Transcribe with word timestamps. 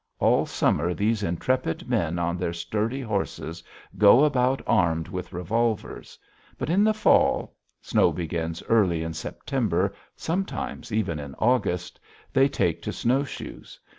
All 0.17 0.47
summer 0.47 0.95
these 0.95 1.21
intrepid 1.21 1.87
men 1.87 2.17
on 2.17 2.35
their 2.35 2.53
sturdy 2.53 3.01
horses 3.01 3.63
go 3.99 4.23
about 4.25 4.59
armed 4.65 5.07
with 5.09 5.31
revolvers. 5.31 6.17
But 6.57 6.71
in 6.71 6.83
the 6.83 6.91
fall 6.95 7.55
snow 7.81 8.11
begins 8.11 8.63
early 8.67 9.03
in 9.03 9.13
September, 9.13 9.93
sometimes 10.15 10.91
even 10.91 11.19
in 11.19 11.35
August 11.35 11.99
they 12.33 12.47
take 12.49 12.81
to 12.81 12.91
snowshoes. 12.91 13.79